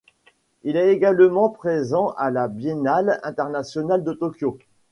[0.63, 4.57] Il est également présent à la Biennale internationale de Tokyo.